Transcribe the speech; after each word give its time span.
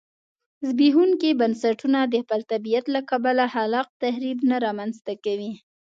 زبېښونکي 0.67 1.29
بنسټونه 1.39 1.99
د 2.13 2.15
خپل 2.23 2.41
طبیعت 2.51 2.85
له 2.95 3.01
کبله 3.09 3.45
خلاق 3.53 3.87
تخریب 4.01 4.37
نه 4.49 4.57
رامنځته 4.65 5.13
کوي 5.25 5.51